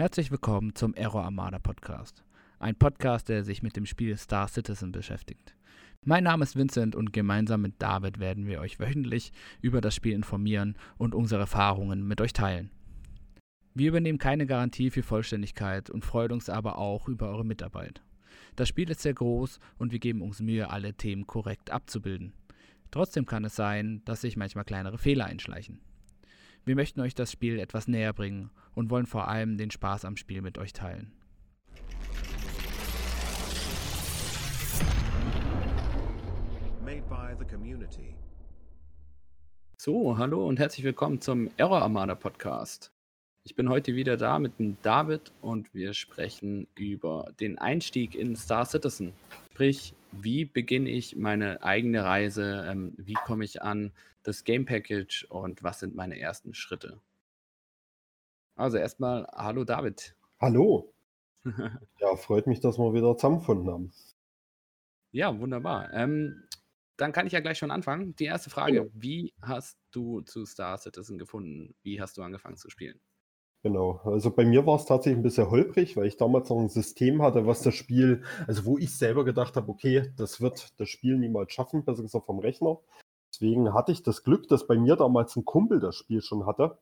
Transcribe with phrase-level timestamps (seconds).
[0.00, 2.24] Herzlich willkommen zum Error Armada Podcast.
[2.58, 5.54] Ein Podcast, der sich mit dem Spiel Star Citizen beschäftigt.
[6.06, 10.14] Mein Name ist Vincent und gemeinsam mit David werden wir euch wöchentlich über das Spiel
[10.14, 12.70] informieren und unsere Erfahrungen mit euch teilen.
[13.74, 18.00] Wir übernehmen keine Garantie für Vollständigkeit und freuen uns aber auch über eure Mitarbeit.
[18.56, 22.32] Das Spiel ist sehr groß und wir geben uns Mühe, alle Themen korrekt abzubilden.
[22.90, 25.82] Trotzdem kann es sein, dass sich manchmal kleinere Fehler einschleichen.
[26.66, 30.16] Wir möchten euch das Spiel etwas näher bringen und wollen vor allem den Spaß am
[30.16, 31.12] Spiel mit euch teilen.
[39.78, 42.92] So, hallo und herzlich willkommen zum Error Armada Podcast.
[43.44, 48.36] Ich bin heute wieder da mit dem David und wir sprechen über den Einstieg in
[48.36, 49.14] Star Citizen.
[49.52, 53.92] Sprich, wie beginne ich meine eigene Reise, ähm, wie komme ich an
[54.22, 57.00] das Game Package und was sind meine ersten Schritte.
[58.56, 60.14] Also erstmal, hallo David.
[60.40, 60.92] Hallo.
[61.44, 63.92] ja, freut mich, dass wir wieder zusammengefunden haben.
[65.12, 65.92] Ja, wunderbar.
[65.92, 66.44] Ähm,
[66.96, 68.14] dann kann ich ja gleich schon anfangen.
[68.16, 68.90] Die erste Frage, genau.
[68.92, 71.74] wie hast du zu Star Citizen gefunden?
[71.82, 73.00] Wie hast du angefangen zu spielen?
[73.62, 76.70] Genau, also bei mir war es tatsächlich ein bisschen holprig, weil ich damals noch ein
[76.70, 80.88] System hatte, was das Spiel, also wo ich selber gedacht habe, okay, das wird das
[80.88, 82.78] Spiel niemals schaffen, besser gesagt vom Rechner.
[83.40, 86.78] Deswegen hatte ich das Glück, dass bei mir damals ein Kumpel das Spiel schon hatte.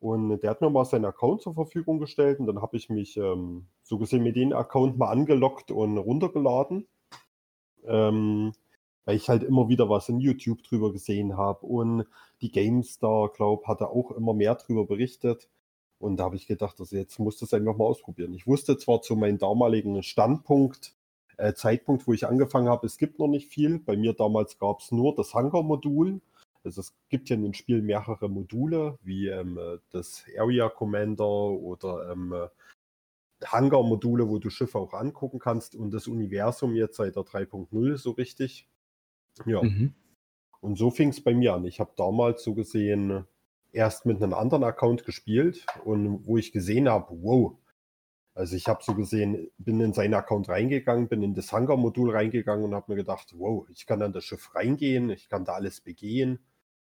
[0.00, 3.16] Und der hat mir mal seinen Account zur Verfügung gestellt und dann habe ich mich
[3.16, 6.86] ähm, so gesehen mit dem Account mal angelockt und runtergeladen.
[7.86, 8.52] Ähm,
[9.06, 12.04] weil ich halt immer wieder was in YouTube drüber gesehen habe und
[12.42, 15.48] die GameStar, glaube hatte auch immer mehr drüber berichtet.
[15.98, 18.34] Und da habe ich gedacht, also jetzt muss das einfach mal ausprobieren.
[18.34, 20.97] Ich wusste zwar zu meinem damaligen Standpunkt,
[21.38, 23.78] äh, Zeitpunkt, wo ich angefangen habe, es gibt noch nicht viel.
[23.78, 26.20] Bei mir damals gab es nur das Hangar-Modul.
[26.64, 29.58] Also es gibt ja in dem Spiel mehrere Module, wie ähm,
[29.90, 32.34] das Area Commander oder ähm,
[33.44, 38.10] Hangar-Module, wo du Schiffe auch angucken kannst und das Universum jetzt seit der 3.0 so
[38.10, 38.68] richtig.
[39.46, 39.62] Ja.
[39.62, 39.94] Mhm.
[40.60, 41.64] Und so fing es bei mir an.
[41.64, 43.24] Ich habe damals so gesehen
[43.72, 47.56] erst mit einem anderen Account gespielt und wo ich gesehen habe, wow.
[48.38, 52.66] Also ich habe so gesehen, bin in seinen Account reingegangen, bin in das Hangar-Modul reingegangen
[52.66, 55.80] und habe mir gedacht, wow, ich kann an das Schiff reingehen, ich kann da alles
[55.80, 56.38] begehen,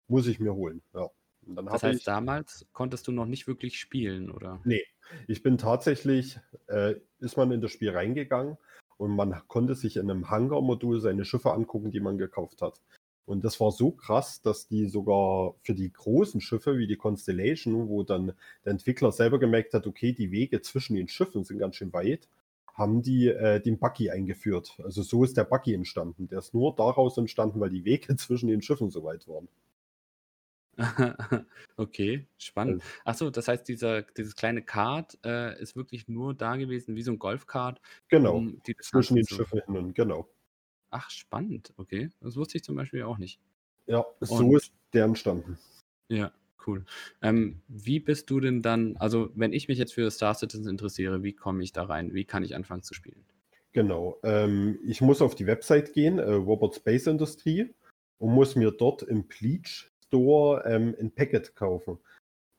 [0.07, 0.81] muss ich mir holen.
[0.95, 1.11] Ja.
[1.43, 4.61] das heißt, ich, damals konntest du noch nicht wirklich spielen, oder?
[4.63, 4.83] Nee,
[5.27, 8.57] ich bin tatsächlich, äh, ist man in das Spiel reingegangen
[8.97, 12.81] und man konnte sich in einem Hangar-Modul seine Schiffe angucken, die man gekauft hat.
[13.25, 17.87] Und das war so krass, dass die sogar für die großen Schiffe wie die Constellation,
[17.87, 18.33] wo dann
[18.65, 22.27] der Entwickler selber gemerkt hat, okay, die Wege zwischen den Schiffen sind ganz schön weit,
[22.73, 24.77] haben die äh, den Buggy eingeführt.
[24.83, 26.27] Also so ist der Buggy entstanden.
[26.27, 29.47] Der ist nur daraus entstanden, weil die Wege zwischen den Schiffen so weit waren.
[31.77, 32.81] okay, spannend.
[33.05, 37.03] Also, Achso, das heißt, dieser, dieses kleine Kart äh, ist wirklich nur da gewesen, wie
[37.03, 37.79] so ein Golfkart.
[38.09, 40.27] Genau, um zwischen den Schiffen hin, genau.
[40.93, 41.73] Ach, spannend.
[41.77, 42.09] Okay.
[42.21, 43.39] Das wusste ich zum Beispiel auch nicht.
[43.87, 45.57] Ja, so Und, ist der entstanden.
[46.07, 46.31] Ja,
[46.67, 46.85] cool.
[47.21, 51.23] Ähm, wie bist du denn dann, also wenn ich mich jetzt für Star Citizen interessiere,
[51.23, 52.13] wie komme ich da rein?
[52.13, 53.25] Wie kann ich anfangen zu spielen?
[53.71, 54.19] Genau.
[54.23, 57.73] Ähm, ich muss auf die Website gehen, äh, Robot Space Industry,
[58.19, 61.97] und muss mir dort im Pleach Store ähm, ein Packet kaufen.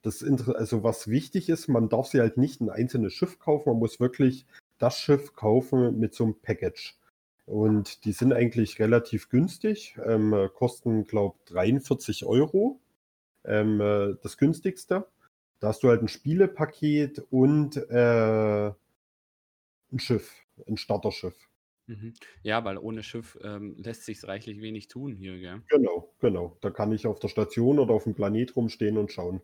[0.02, 3.78] Das also was wichtig ist, man darf sie halt nicht ein einzelnes Schiff kaufen, man
[3.78, 4.44] muss wirklich
[4.78, 6.98] das Schiff kaufen mit so einem Package.
[7.46, 12.80] Und die sind eigentlich relativ günstig, ähm, kosten, glaube ich, 43 Euro.
[13.44, 15.06] Ähm, äh, das günstigste.
[15.60, 18.72] Da hast du halt ein Spielepaket und äh,
[19.92, 20.32] ein Schiff,
[20.66, 21.36] ein Starterschiff.
[21.86, 22.14] Mhm.
[22.42, 25.62] Ja, weil ohne Schiff ähm, lässt sich reichlich wenig tun hier, gell?
[25.68, 26.56] Genau, genau.
[26.62, 29.42] Da kann ich auf der Station oder auf dem Planet rumstehen und schauen.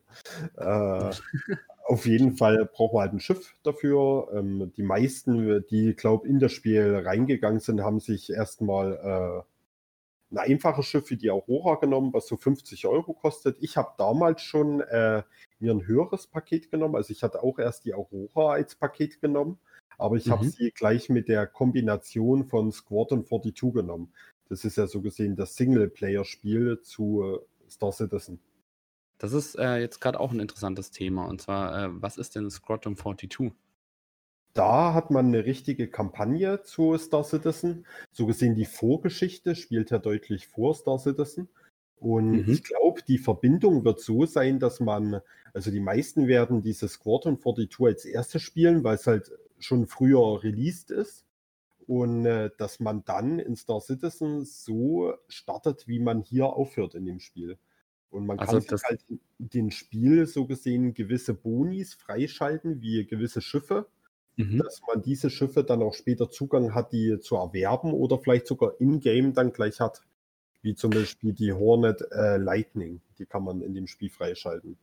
[0.57, 1.11] Äh,
[1.91, 4.29] auf jeden Fall braucht man halt ein Schiff dafür.
[4.33, 10.39] Ähm, die meisten, die, glaube in das Spiel reingegangen sind, haben sich erstmal äh, ein
[10.39, 13.57] einfaches Schiff wie die Aurora genommen, was so 50 Euro kostet.
[13.61, 15.23] Ich habe damals schon äh,
[15.59, 16.97] mir ein höheres Paket genommen.
[16.97, 19.59] Also ich hatte auch erst die Aurora als Paket genommen
[20.01, 20.31] aber ich mhm.
[20.31, 24.13] habe sie gleich mit der Kombination von Squadron 42 genommen.
[24.49, 28.41] Das ist ja so gesehen das Singleplayer-Spiel zu äh, Star Citizen.
[29.21, 31.27] Das ist äh, jetzt gerade auch ein interessantes Thema.
[31.27, 33.53] Und zwar, äh, was ist denn Squadron 42?
[34.55, 37.87] Da hat man eine richtige Kampagne zu Star Citizen.
[38.13, 41.51] So gesehen, die Vorgeschichte spielt ja deutlich vor Star Citizen.
[41.99, 42.51] Und mhm.
[42.51, 45.21] ich glaube, die Verbindung wird so sein, dass man,
[45.53, 50.43] also die meisten werden dieses Squadron 42 als erstes spielen, weil es halt schon früher
[50.43, 51.27] released ist.
[51.87, 57.05] Und äh, dass man dann in Star Citizen so startet, wie man hier aufhört in
[57.05, 57.59] dem Spiel.
[58.11, 59.05] Und man Also kann halt
[59.39, 63.87] dem Spiel so gesehen gewisse Bonis freischalten, wie gewisse Schiffe,
[64.37, 64.59] mhm.
[64.59, 68.81] dass man diese Schiffe dann auch später Zugang hat, die zu erwerben oder vielleicht sogar
[68.81, 70.03] in-game dann gleich hat.
[70.63, 74.77] Wie zum Beispiel die Hornet äh, Lightning, die kann man in dem Spiel freischalten.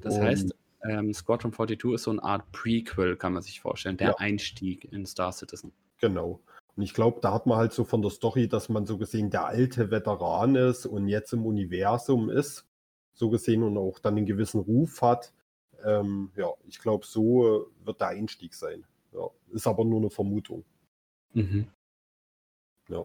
[0.00, 0.54] Das Und heißt,
[0.88, 4.90] ähm, Squadron 42 ist so eine Art Prequel, kann man sich vorstellen, der ja, Einstieg
[4.92, 5.72] in Star Citizen.
[5.98, 6.40] genau.
[6.76, 9.30] Und ich glaube, da hat man halt so von der Story, dass man so gesehen
[9.30, 12.66] der alte Veteran ist und jetzt im Universum ist,
[13.12, 15.32] so gesehen und auch dann einen gewissen Ruf hat.
[15.84, 18.84] Ähm, ja, ich glaube, so äh, wird der Einstieg sein.
[19.12, 20.64] Ja, ist aber nur eine Vermutung.
[21.32, 21.66] Mhm.
[22.88, 23.04] Ja.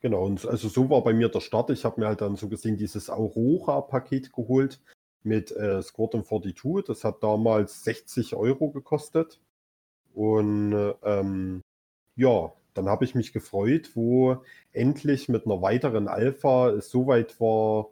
[0.00, 1.70] Genau, und also so war bei mir der Start.
[1.70, 4.80] Ich habe mir halt dann so gesehen dieses Aurora-Paket geholt
[5.22, 6.84] mit äh, Squadron 42.
[6.86, 9.40] Das hat damals 60 Euro gekostet.
[10.14, 11.62] Und äh, ähm,
[12.16, 14.42] ja, dann habe ich mich gefreut, wo
[14.72, 17.88] endlich mit einer weiteren Alpha es so weit war,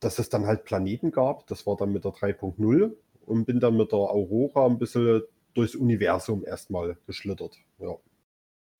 [0.00, 1.46] dass es dann halt Planeten gab.
[1.46, 2.94] Das war dann mit der 3.0
[3.26, 5.22] und bin dann mit der Aurora ein bisschen
[5.54, 7.58] durchs Universum erstmal geschlittert.
[7.78, 7.96] Ja.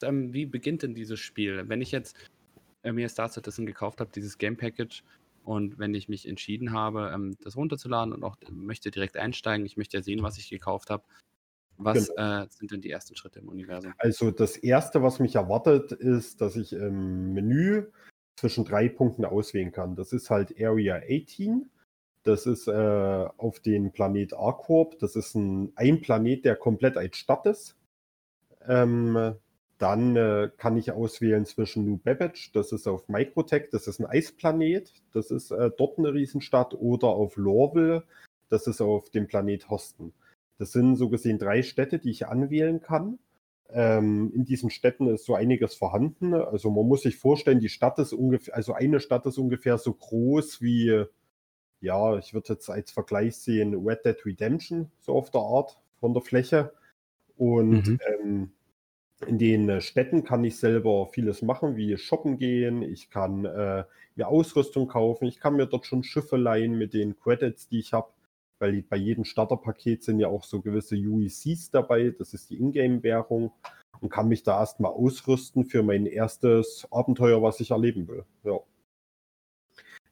[0.02, 1.68] Ähm, wie beginnt denn dieses Spiel?
[1.68, 2.16] Wenn ich jetzt
[2.82, 5.02] äh, mir Star Citizen gekauft habe, dieses Game Package,
[5.44, 9.76] und wenn ich mich entschieden habe, ähm, das runterzuladen und auch möchte direkt einsteigen, ich
[9.76, 11.02] möchte ja sehen, was ich gekauft habe,
[11.84, 12.42] was Genau.
[12.42, 13.92] äh, sind denn die ersten Schritte im Universum?
[13.98, 17.86] Also das Erste, was mich erwartet, ist, dass ich im Menü
[18.36, 19.96] zwischen drei Punkten auswählen kann.
[19.96, 21.70] Das ist halt Area 18.
[22.22, 22.72] Das ist äh,
[23.36, 24.98] auf den Planet Arcorp.
[24.98, 27.76] Das ist ein, ein Planet, der komplett als Stadt ist.
[28.66, 29.34] Ähm,
[29.80, 34.04] dann äh, kann ich auswählen zwischen New Babbage, das ist auf Microtech, das ist ein
[34.04, 38.04] Eisplanet, das ist äh, dort eine Riesenstadt, oder auf Lorville,
[38.50, 40.12] das ist auf dem Planet Hosten.
[40.60, 43.18] Das sind so gesehen drei Städte, die ich anwählen kann.
[43.70, 46.34] Ähm, in diesen Städten ist so einiges vorhanden.
[46.34, 49.94] Also man muss sich vorstellen, die Stadt ist ungefähr, also eine Stadt ist ungefähr so
[49.94, 51.04] groß wie,
[51.80, 56.12] ja, ich würde jetzt als Vergleich sehen, Red Dead Redemption, so auf der Art von
[56.12, 56.74] der Fläche.
[57.38, 58.00] Und Mhm.
[58.22, 58.52] ähm,
[59.26, 63.84] in den äh, Städten kann ich selber vieles machen, wie shoppen gehen, ich kann äh,
[64.14, 67.94] mir Ausrüstung kaufen, ich kann mir dort schon Schiffe leihen mit den Credits, die ich
[67.94, 68.10] habe,
[68.60, 73.52] weil bei jedem Starterpaket sind ja auch so gewisse UECs dabei, das ist die Ingame-Währung
[74.00, 78.24] und kann mich da erstmal ausrüsten für mein erstes Abenteuer, was ich erleben will.
[78.44, 78.60] Ja.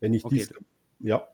[0.00, 0.54] Wenn ich Okay, dies,
[1.00, 1.28] ja,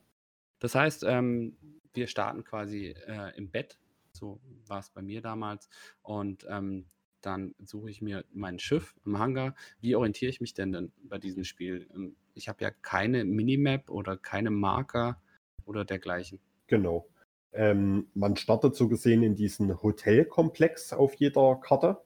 [0.65, 1.59] das heißt, ähm,
[1.93, 3.79] wir starten quasi äh, im Bett,
[4.13, 5.69] so war es bei mir damals,
[6.01, 6.87] und ähm,
[7.21, 9.55] dann suche ich mir mein Schiff im Hangar.
[9.81, 11.87] Wie orientiere ich mich denn denn bei diesem Spiel?
[11.95, 15.21] Ähm, ich habe ja keine Minimap oder keine Marker
[15.67, 16.41] oder dergleichen.
[16.75, 17.07] Genau.
[17.53, 21.99] Ähm, man startet so gesehen in diesen Hotelkomplex auf jeder Karte.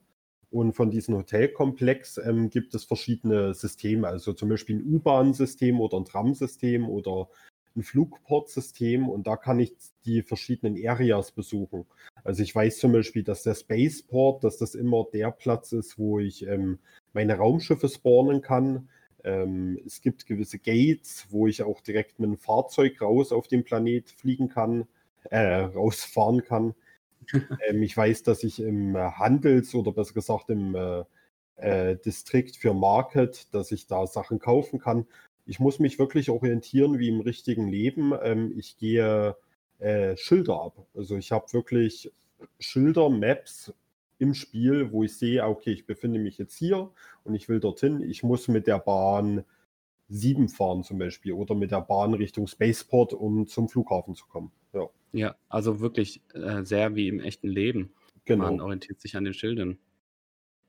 [0.51, 5.97] Und von diesem Hotelkomplex ähm, gibt es verschiedene Systeme, also zum Beispiel ein U-Bahn-System oder
[5.97, 7.29] ein Tram-System oder
[7.75, 9.09] ein Flugport-System.
[9.09, 9.73] Und da kann ich
[10.05, 11.87] die verschiedenen Areas besuchen.
[12.23, 16.19] Also ich weiß zum Beispiel, dass der Spaceport, dass das immer der Platz ist, wo
[16.19, 16.77] ich ähm,
[17.13, 18.87] meine Raumschiffe spawnen kann.
[19.23, 23.63] Ähm, es gibt gewisse Gates, wo ich auch direkt mit einem Fahrzeug raus auf den
[23.63, 24.87] Planet fliegen kann,
[25.29, 26.75] äh, rausfahren kann.
[27.67, 31.03] ähm, ich weiß, dass ich im Handels- oder besser gesagt im äh,
[31.57, 35.05] äh, Distrikt für Market, dass ich da Sachen kaufen kann.
[35.45, 38.13] Ich muss mich wirklich orientieren wie im richtigen Leben.
[38.21, 39.35] Ähm, ich gehe
[39.79, 40.85] äh, Schilder ab.
[40.93, 42.11] Also ich habe wirklich
[42.59, 43.73] Schilder, Maps
[44.19, 46.91] im Spiel, wo ich sehe, okay, ich befinde mich jetzt hier
[47.23, 48.01] und ich will dorthin.
[48.03, 49.45] Ich muss mit der Bahn
[50.09, 54.51] 7 fahren zum Beispiel oder mit der Bahn Richtung Spaceport, um zum Flughafen zu kommen.
[54.73, 57.93] Ja, Ja, also wirklich äh, sehr wie im echten Leben.
[58.35, 58.61] Man genau.
[58.61, 59.79] orientiert sich an den Schildern.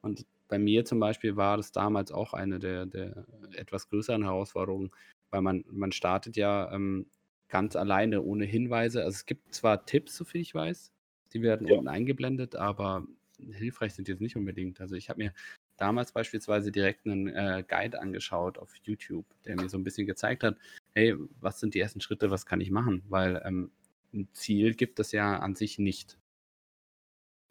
[0.03, 4.93] Und bei mir zum Beispiel war das damals auch eine der, der etwas größeren Herausforderungen,
[5.31, 7.11] weil man, man startet ja ähm,
[7.49, 9.01] ganz alleine ohne Hinweise.
[9.05, 10.93] Also es gibt zwar Tipps, soviel ich weiß,
[11.33, 11.81] die werden Ja.
[11.81, 13.07] unten eingeblendet, aber
[13.53, 14.81] hilfreich sind jetzt nicht unbedingt.
[14.81, 15.33] Also ich habe mir
[15.77, 20.45] damals beispielsweise direkt einen äh, Guide angeschaut auf YouTube, der mir so ein bisschen gezeigt
[20.45, 20.57] hat,
[20.95, 23.03] hey, was sind die ersten Schritte, was kann ich machen?
[23.09, 23.71] Weil ähm,
[24.13, 26.19] ein Ziel gibt es ja an sich nicht.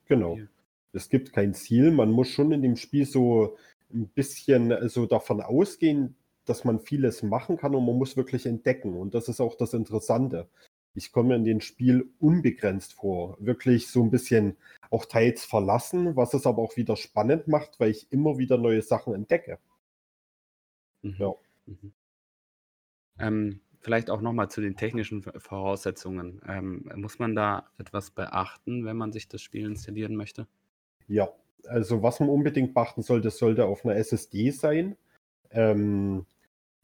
[0.06, 0.36] Genau.
[0.36, 0.50] Hier.
[0.92, 1.92] Es gibt kein Ziel.
[1.92, 3.58] Man muss schon in dem Spiel so
[3.94, 6.16] ein bisschen äh, so davon ausgehen,
[6.46, 8.96] dass man vieles machen kann und man muss wirklich entdecken.
[8.96, 10.50] Und das ist auch das Interessante.
[10.96, 13.38] Ich komme in dem Spiel unbegrenzt vor.
[13.40, 14.58] Wirklich so ein bisschen
[14.90, 18.82] auch teils verlassen, was es aber auch wieder spannend macht, weil ich immer wieder neue
[18.82, 19.60] Sachen entdecke.
[21.02, 21.16] Mhm.
[21.18, 21.34] Ja.
[21.68, 21.94] Mhm.
[23.20, 26.42] Ähm, vielleicht auch nochmal zu den technischen Voraussetzungen.
[26.48, 30.48] Ähm, muss man da etwas beachten, wenn man sich das Spiel installieren möchte?
[31.08, 31.30] Ja,
[31.68, 34.98] also was man unbedingt beachten sollte, sollte auf einer SSD sein.
[35.52, 36.26] Ähm,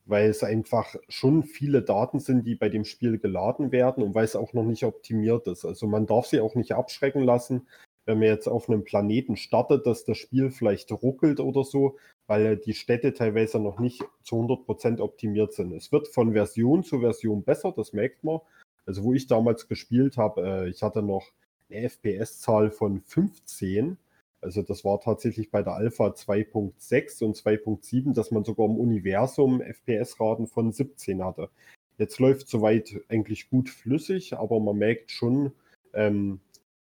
[0.06, 4.26] weil es einfach schon viele Daten sind, die bei dem Spiel geladen werden und weil
[4.26, 5.66] es auch noch nicht optimiert ist.
[5.66, 7.68] Also man darf sie auch nicht abschrecken lassen,
[8.06, 11.98] wenn man jetzt auf einem Planeten startet, dass das Spiel vielleicht ruckelt oder so,
[12.28, 15.74] weil die Städte teilweise noch nicht zu 100% optimiert sind.
[15.74, 18.40] Es wird von Version zu Version besser, das merkt man.
[18.86, 21.32] Also wo ich damals gespielt habe, äh, ich hatte noch
[21.70, 23.98] eine FPS-Zahl von 15.
[24.46, 29.60] Also das war tatsächlich bei der Alpha 2.6 und 2.7, dass man sogar im Universum
[29.60, 31.50] FPS-Raten von 17 hatte.
[31.98, 35.52] Jetzt läuft soweit eigentlich gut flüssig, aber man merkt schon,
[35.94, 36.42] ähm,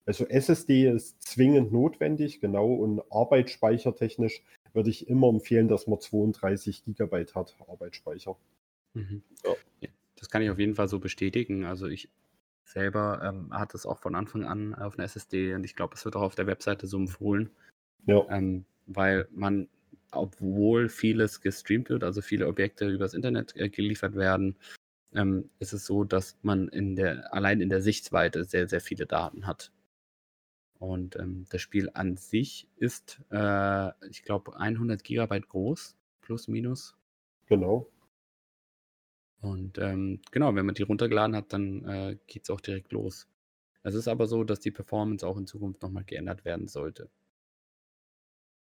[0.04, 4.42] also SSD ist zwingend notwendig, genau, und arbeitsspeichertechnisch
[4.74, 8.36] würde ich immer empfehlen, dass man 32 Gigabyte hat, Arbeitsspeicher.
[8.92, 9.22] Mhm.
[9.44, 9.88] Ja.
[10.16, 11.64] Das kann ich auf jeden Fall so bestätigen.
[11.64, 12.10] Also ich
[12.66, 16.04] selber ähm, hatte es auch von Anfang an auf einer SSD und ich glaube, es
[16.04, 17.50] wird auch auf der Webseite so empfohlen.
[18.06, 18.24] Ja.
[18.30, 19.68] Ähm, weil man,
[20.10, 24.56] obwohl vieles gestreamt wird, also viele Objekte übers Internet äh, geliefert werden,
[25.14, 29.06] ähm, ist es so, dass man in der, allein in der Sichtweite sehr, sehr viele
[29.06, 29.72] Daten hat.
[30.78, 36.96] Und ähm, das Spiel an sich ist, äh, ich glaube, 100 Gigabyte groß, plus minus.
[37.46, 37.88] Genau.
[39.40, 43.28] Und ähm, genau, wenn man die runtergeladen hat, dann äh, geht es auch direkt los.
[43.82, 47.08] Es ist aber so, dass die Performance auch in Zukunft nochmal geändert werden sollte.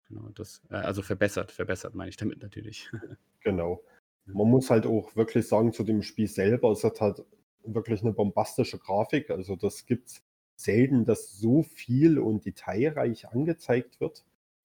[0.07, 2.89] Genau, das, äh, also verbessert, verbessert meine ich damit natürlich.
[3.43, 3.83] genau.
[4.25, 7.23] Man muss halt auch wirklich sagen, zu dem Spiel selber, es hat halt
[7.65, 9.29] wirklich eine bombastische Grafik.
[9.29, 10.23] Also das gibt es
[10.55, 14.23] selten, dass so viel und detailreich angezeigt wird.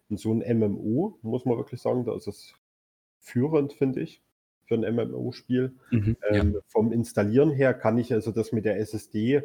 [0.09, 2.55] Und so ein MMO, muss man wirklich sagen, da ist es
[3.19, 4.23] führend, finde ich
[4.69, 5.75] für ein MMO-Spiel.
[5.91, 6.61] Mhm, ähm, ja.
[6.67, 9.43] Vom Installieren her kann ich also das mit der SSD,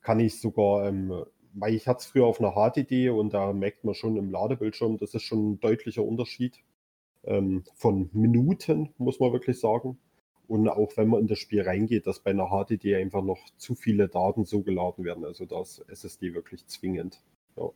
[0.00, 3.84] kann ich sogar, ähm, weil ich hatte es früher auf einer HDD und da merkt
[3.84, 6.62] man schon im Ladebildschirm, das ist schon ein deutlicher Unterschied
[7.24, 9.98] ähm, von Minuten, muss man wirklich sagen.
[10.48, 13.74] Und auch wenn man in das Spiel reingeht, dass bei einer HDD einfach noch zu
[13.74, 15.24] viele Daten so geladen werden.
[15.24, 17.22] Also da ist SSD wirklich zwingend.
[17.56, 17.70] Ja.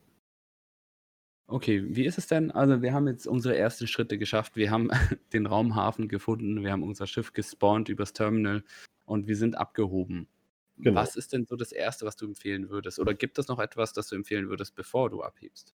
[1.49, 2.51] Okay, wie ist es denn?
[2.51, 4.57] Also, wir haben jetzt unsere ersten Schritte geschafft.
[4.57, 4.91] Wir haben
[5.33, 8.65] den Raumhafen gefunden, wir haben unser Schiff gespawnt übers Terminal
[9.05, 10.29] und wir sind abgehoben.
[10.79, 11.01] Genau.
[11.01, 12.99] Was ist denn so das Erste, was du empfehlen würdest?
[12.99, 15.75] Oder gibt es noch etwas, das du empfehlen würdest, bevor du abhebst?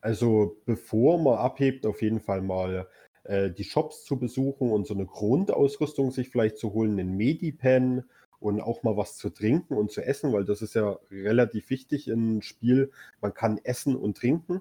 [0.00, 2.88] Also, bevor man abhebt, auf jeden Fall mal
[3.24, 8.04] äh, die Shops zu besuchen und so eine Grundausrüstung sich vielleicht zu holen, einen Medipen
[8.40, 12.08] und auch mal was zu trinken und zu essen, weil das ist ja relativ wichtig
[12.08, 12.90] im Spiel.
[13.20, 14.60] Man kann essen und trinken.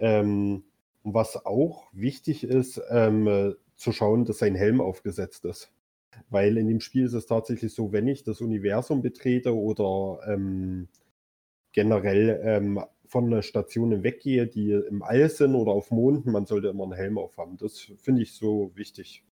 [0.00, 0.64] Ähm,
[1.02, 5.72] was auch wichtig ist, ähm, äh, zu schauen, dass sein Helm aufgesetzt ist.
[6.28, 10.88] Weil in dem Spiel ist es tatsächlich so, wenn ich das Universum betrete oder ähm,
[11.72, 16.68] generell ähm, von einer Station weggehe, die im All sind oder auf Monden, man sollte
[16.68, 17.56] immer einen Helm aufhaben.
[17.56, 19.24] Das finde ich so wichtig.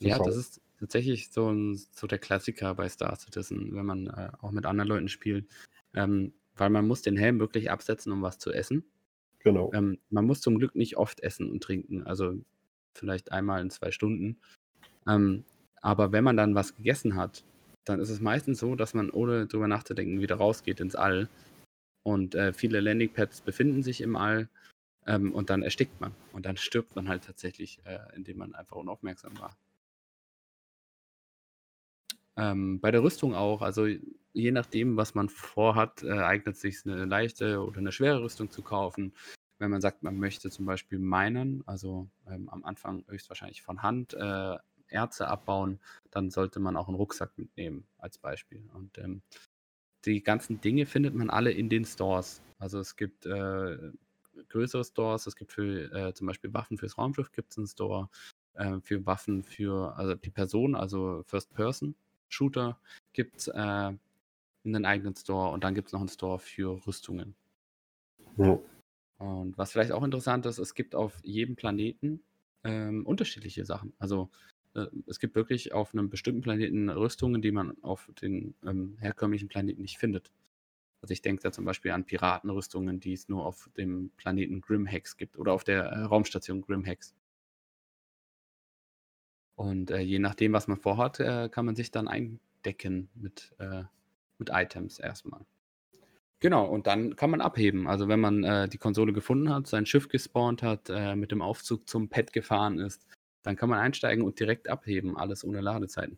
[0.00, 0.26] Ja, schauen.
[0.26, 4.50] das ist tatsächlich so, ein, so der Klassiker bei Star Citizen, wenn man äh, auch
[4.50, 5.46] mit anderen Leuten spielt.
[5.94, 8.84] Ähm, weil man muss den Helm wirklich absetzen, um was zu essen.
[9.40, 9.70] Genau.
[9.74, 12.38] Ähm, man muss zum Glück nicht oft essen und trinken, also
[12.96, 14.38] vielleicht einmal in zwei Stunden.
[15.06, 15.44] Ähm,
[15.80, 17.44] aber wenn man dann was gegessen hat,
[17.84, 21.28] dann ist es meistens so, dass man ohne drüber nachzudenken wieder rausgeht ins All.
[22.02, 24.48] Und äh, viele Landingpads befinden sich im All
[25.06, 26.12] ähm, und dann erstickt man.
[26.32, 29.56] Und dann stirbt man halt tatsächlich, äh, indem man einfach unaufmerksam war.
[32.40, 33.86] Ähm, bei der Rüstung auch, also
[34.32, 38.62] je nachdem, was man vorhat, äh, eignet sich eine leichte oder eine schwere Rüstung zu
[38.62, 39.12] kaufen.
[39.58, 44.14] Wenn man sagt, man möchte zum Beispiel meinen, also ähm, am Anfang höchstwahrscheinlich von Hand
[44.14, 44.56] äh,
[44.88, 45.80] Erze abbauen,
[46.10, 48.62] dann sollte man auch einen Rucksack mitnehmen als Beispiel.
[48.72, 49.20] Und ähm,
[50.06, 52.40] die ganzen Dinge findet man alle in den Stores.
[52.58, 53.76] Also es gibt äh,
[54.48, 58.08] größere Stores, es gibt für äh, zum Beispiel Waffen fürs Raumschiff gibt es einen Store,
[58.54, 61.94] äh, für Waffen für also die Person, also First Person
[62.32, 62.78] Shooter
[63.12, 63.92] gibt es äh,
[64.64, 67.34] einen eigenen Store und dann gibt es noch einen Store für Rüstungen.
[68.36, 68.58] Ja.
[69.18, 72.22] Und was vielleicht auch interessant ist, es gibt auf jedem Planeten
[72.64, 73.92] ähm, unterschiedliche Sachen.
[73.98, 74.30] Also
[74.74, 79.48] äh, es gibt wirklich auf einem bestimmten Planeten Rüstungen, die man auf den ähm, herkömmlichen
[79.48, 80.30] Planeten nicht findet.
[81.02, 85.16] Also ich denke da zum Beispiel an Piratenrüstungen, die es nur auf dem Planeten Grimhex
[85.16, 87.14] gibt oder auf der äh, Raumstation Grimhex.
[89.60, 93.82] Und äh, je nachdem, was man vorhat, äh, kann man sich dann eindecken mit, äh,
[94.38, 95.44] mit Items erstmal.
[96.38, 97.86] Genau, und dann kann man abheben.
[97.86, 101.42] Also wenn man äh, die Konsole gefunden hat, sein Schiff gespawnt hat, äh, mit dem
[101.42, 103.06] Aufzug zum Pad gefahren ist,
[103.42, 106.16] dann kann man einsteigen und direkt abheben, alles ohne Ladezeiten.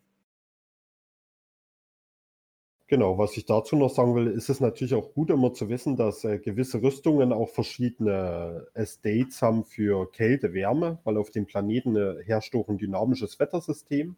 [2.87, 5.95] Genau, was ich dazu noch sagen will, ist es natürlich auch gut, immer zu wissen,
[5.95, 11.95] dass äh, gewisse Rüstungen auch verschiedene Estates haben für Kälte, Wärme, weil auf dem Planeten
[11.95, 14.17] äh, herrscht auch ein dynamisches Wettersystem.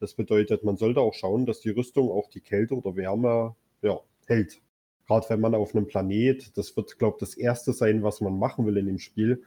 [0.00, 4.00] Das bedeutet, man sollte auch schauen, dass die Rüstung auch die Kälte oder Wärme ja,
[4.26, 4.60] hält.
[5.06, 8.36] Gerade wenn man auf einem Planet, das wird, glaube ich, das Erste sein, was man
[8.36, 9.44] machen will in dem Spiel,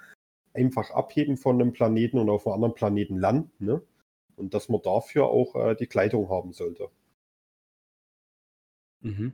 [0.53, 3.65] einfach abheben von einem Planeten und auf einem anderen Planeten landen.
[3.65, 3.81] Ne?
[4.38, 6.89] Und dass man dafür auch äh, die Kleidung haben sollte.
[9.05, 9.33] Mhm.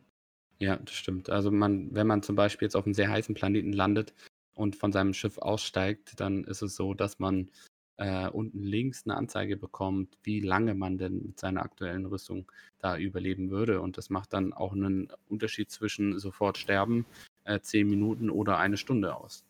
[0.60, 1.30] Ja, das stimmt.
[1.30, 4.14] Also man, wenn man zum Beispiel jetzt auf einem sehr heißen Planeten landet
[4.54, 7.50] und von seinem Schiff aussteigt, dann ist es so, dass man
[7.98, 12.98] äh, unten links eine Anzeige bekommt, wie lange man denn mit seiner aktuellen Rüstung da
[12.98, 13.82] überleben würde.
[13.82, 17.06] Und das macht dann auch einen Unterschied zwischen sofort sterben,
[17.46, 19.46] äh, zehn Minuten oder eine Stunde aus.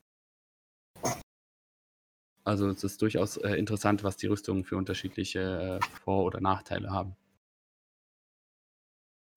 [2.43, 6.91] Also es ist durchaus äh, interessant, was die Rüstungen für unterschiedliche äh, Vor- oder Nachteile
[6.91, 7.15] haben.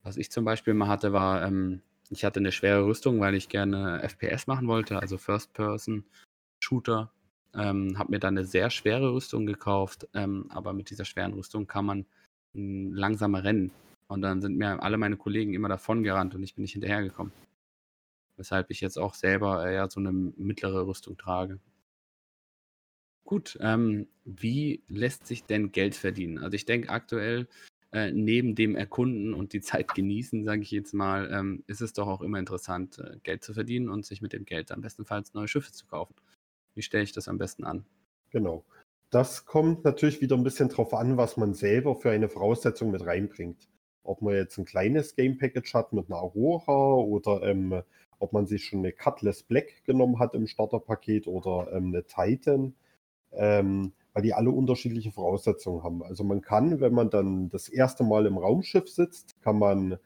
[0.04, 1.80] Was ich zum Beispiel mal hatte, war, ähm,
[2.10, 7.10] ich hatte eine schwere Rüstung, weil ich gerne FPS machen wollte, also First-Person-Shooter.
[7.54, 11.66] Ähm, habe mir dann eine sehr schwere Rüstung gekauft, ähm, aber mit dieser schweren Rüstung
[11.66, 12.06] kann man
[12.52, 13.72] hm, langsamer rennen.
[14.06, 17.32] Und dann sind mir alle meine Kollegen immer davon gerannt und ich bin nicht hinterhergekommen.
[18.36, 21.60] Weshalb ich jetzt auch selber eher so eine mittlere Rüstung trage.
[23.24, 26.38] Gut, ähm, wie lässt sich denn Geld verdienen?
[26.38, 27.48] Also ich denke aktuell
[27.94, 31.92] äh, neben dem Erkunden und die Zeit genießen, sage ich jetzt mal, ähm, ist es
[31.92, 35.32] doch auch immer interessant, äh, Geld zu verdienen und sich mit dem Geld am bestenfalls
[35.32, 36.16] neue Schiffe zu kaufen.
[36.74, 37.84] Wie stelle ich das am besten an?
[38.30, 38.64] Genau.
[39.10, 43.06] Das kommt natürlich wieder ein bisschen drauf an, was man selber für eine Voraussetzung mit
[43.06, 43.68] reinbringt.
[44.02, 47.80] Ob man jetzt ein kleines Game Package hat mit einer Aurora oder ähm,
[48.18, 52.74] ob man sich schon eine Cutlass Black genommen hat im Starterpaket oder ähm, eine Titan.
[53.30, 56.02] Ähm, weil die alle unterschiedliche Voraussetzungen haben.
[56.02, 59.98] Also man kann, wenn man dann das erste Mal im Raumschiff sitzt, kann man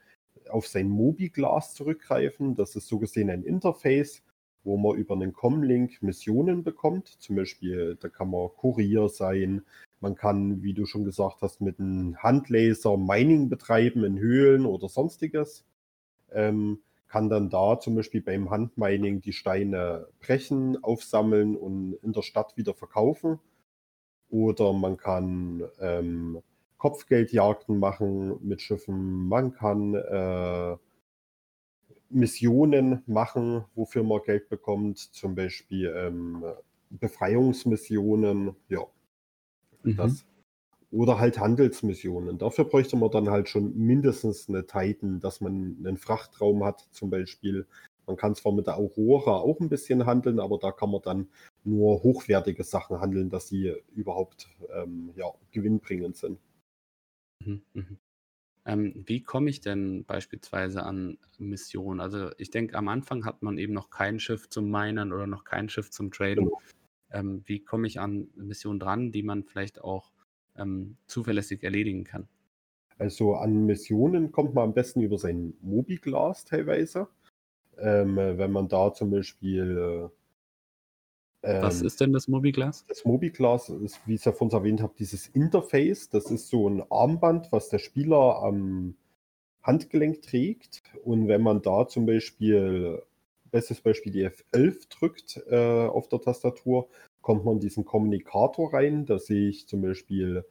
[0.49, 2.55] auf sein Mobi-Glas zurückgreifen.
[2.55, 4.23] Das ist so gesehen ein Interface,
[4.65, 7.09] wo man über einen Comlink Missionen bekommt.
[7.21, 9.63] Zum Beispiel, da kann man Kurier sein.
[10.01, 14.89] Man kann, wie du schon gesagt hast, mit einem Handlaser Mining betreiben in Höhlen oder
[14.89, 15.67] sonstiges.
[16.33, 22.23] Ähm, kann dann da zum Beispiel beim Handmining die Steine brechen, aufsammeln und in der
[22.23, 23.39] Stadt wieder verkaufen.
[24.31, 26.43] Oder man kann ähm,
[26.77, 29.29] Kopfgeldjagden machen mit Schiffen.
[29.29, 30.77] Man kann äh,
[32.11, 34.99] Missionen machen, wofür man Geld bekommt.
[34.99, 36.45] Zum Beispiel ähm,
[36.91, 38.55] Befreiungsmissionen.
[38.69, 38.87] Ja,
[39.83, 39.97] mhm.
[39.97, 40.25] das.
[40.91, 42.39] Oder halt Handelsmissionen.
[42.39, 47.11] Dafür bräuchte man dann halt schon mindestens eine Titan, dass man einen Frachtraum hat, zum
[47.11, 47.67] Beispiel.
[48.09, 51.29] Man kann zwar mit der Aurora auch ein bisschen handeln, aber da kann man dann
[51.63, 56.39] nur hochwertige Sachen handeln, dass sie überhaupt ähm, ja, gewinnbringend sind.
[57.45, 57.99] Mhm, mhm.
[58.65, 62.01] Ähm, wie komme ich denn beispielsweise an Missionen?
[62.01, 65.45] Also ich denke, am Anfang hat man eben noch kein Schiff zum Minern oder noch
[65.45, 66.47] kein Schiff zum Traden.
[66.47, 66.63] Genau.
[67.11, 70.13] Ähm, wie komme ich an Missionen dran, die man vielleicht auch
[70.57, 72.27] ähm, zuverlässig erledigen kann?
[72.99, 77.09] Also an Missionen kommt man am besten über sein Mobiglas teilweise.
[77.81, 80.11] Ähm, wenn man da zum Beispiel
[81.43, 82.85] äh, was ähm, ist denn das Mobiglas?
[82.89, 86.09] Das Mobiglas ist, wie ich es ja vorhin erwähnt habe, dieses Interface.
[86.11, 88.97] Das ist so ein Armband, was der Spieler am
[89.63, 90.83] Handgelenk trägt.
[91.05, 93.03] Und wenn man da zum Beispiel,
[93.51, 96.89] bestes Beispiel die F11 drückt äh, auf der Tastatur,
[97.21, 99.07] kommt man in diesen Kommunikator rein.
[99.07, 100.45] Da sehe ich zum Beispiel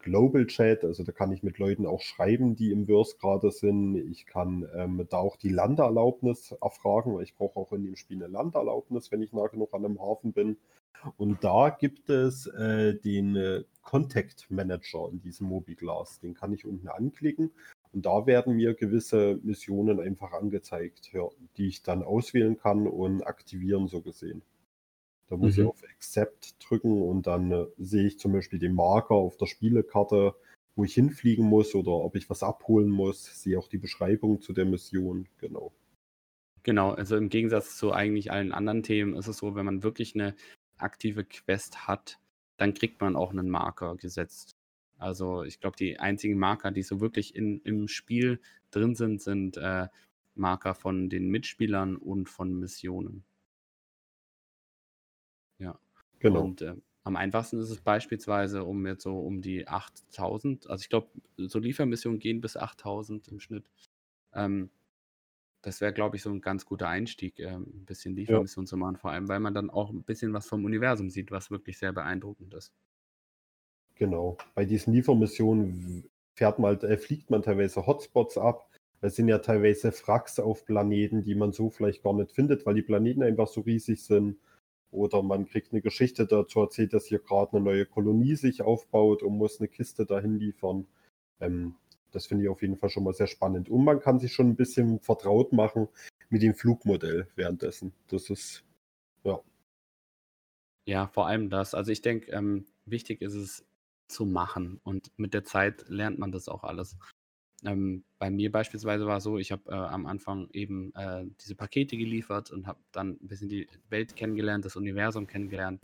[0.00, 3.96] Global Chat, also da kann ich mit Leuten auch schreiben, die im Verse gerade sind.
[3.96, 8.18] Ich kann ähm, da auch die Landeerlaubnis erfragen, weil ich brauche auch in dem Spiel
[8.18, 10.56] eine Landeerlaubnis, wenn ich nah genug an einem Hafen bin.
[11.16, 16.20] Und da gibt es äh, den äh, Contact Manager in diesem Mobiglas.
[16.20, 17.50] Den kann ich unten anklicken
[17.92, 23.22] und da werden mir gewisse Missionen einfach angezeigt, ja, die ich dann auswählen kann und
[23.26, 24.42] aktivieren, so gesehen.
[25.28, 25.62] Da muss mhm.
[25.62, 29.46] ich auf Accept drücken und dann äh, sehe ich zum Beispiel den Marker auf der
[29.46, 30.34] Spielekarte,
[30.74, 33.24] wo ich hinfliegen muss oder ob ich was abholen muss.
[33.42, 35.72] Sehe auch die Beschreibung zu der Mission, genau.
[36.62, 40.14] Genau, also im Gegensatz zu eigentlich allen anderen Themen ist es so, wenn man wirklich
[40.14, 40.34] eine
[40.76, 42.18] aktive Quest hat,
[42.56, 44.56] dann kriegt man auch einen Marker gesetzt.
[44.98, 49.56] Also ich glaube, die einzigen Marker, die so wirklich in, im Spiel drin sind, sind
[49.56, 49.88] äh,
[50.34, 53.24] Marker von den Mitspielern und von Missionen.
[56.18, 56.42] Genau.
[56.42, 60.88] Und äh, am einfachsten ist es beispielsweise um jetzt so um die 8000, also ich
[60.88, 63.70] glaube, so Liefermissionen gehen bis 8000 im Schnitt.
[64.34, 64.70] Ähm,
[65.62, 68.70] das wäre, glaube ich, so ein ganz guter Einstieg, äh, ein bisschen Liefermissionen ja.
[68.70, 71.50] zu machen, vor allem, weil man dann auch ein bisschen was vom Universum sieht, was
[71.50, 72.72] wirklich sehr beeindruckend ist.
[73.94, 74.36] Genau.
[74.54, 78.70] Bei diesen Liefermissionen fährt man, äh, fliegt man teilweise Hotspots ab.
[79.00, 82.74] Es sind ja teilweise Wracks auf Planeten, die man so vielleicht gar nicht findet, weil
[82.74, 84.38] die Planeten einfach so riesig sind.
[84.90, 89.22] Oder man kriegt eine Geschichte dazu erzählt, dass hier gerade eine neue Kolonie sich aufbaut
[89.22, 90.86] und muss eine Kiste dahin liefern.
[91.40, 91.74] Ähm,
[92.10, 93.68] das finde ich auf jeden Fall schon mal sehr spannend.
[93.68, 95.88] Und man kann sich schon ein bisschen vertraut machen
[96.30, 97.92] mit dem Flugmodell währenddessen.
[98.08, 98.64] Das ist,
[99.24, 99.40] ja.
[100.86, 101.74] Ja, vor allem das.
[101.74, 103.66] Also ich denke, ähm, wichtig ist es
[104.08, 106.96] zu machen und mit der Zeit lernt man das auch alles.
[107.64, 111.56] Ähm, bei mir beispielsweise war es so, ich habe äh, am Anfang eben äh, diese
[111.56, 115.82] Pakete geliefert und habe dann ein bisschen die Welt kennengelernt, das Universum kennengelernt,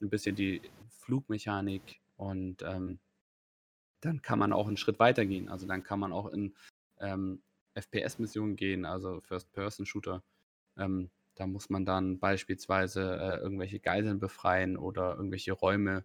[0.00, 2.98] ein bisschen die Flugmechanik und ähm,
[4.00, 5.48] dann kann man auch einen Schritt weiter gehen.
[5.48, 6.54] Also dann kann man auch in
[7.00, 7.42] ähm,
[7.74, 10.22] FPS-Missionen gehen, also First-Person-Shooter.
[10.76, 16.04] Ähm, da muss man dann beispielsweise äh, irgendwelche Geiseln befreien oder irgendwelche Räume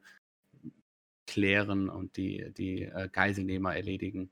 [1.26, 4.30] klären und die, die äh, Geiselnehmer erledigen.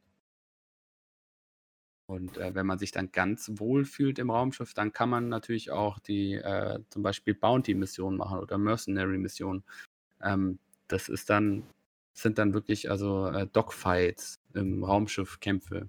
[2.12, 5.72] Und äh, wenn man sich dann ganz wohl fühlt im Raumschiff, dann kann man natürlich
[5.72, 9.64] auch die äh, zum Beispiel Bounty-Missionen machen oder Mercenary-Missionen.
[10.22, 11.64] Ähm, das ist dann,
[12.14, 15.88] sind dann wirklich also äh, Dogfights im Raumschiff, Kämpfe.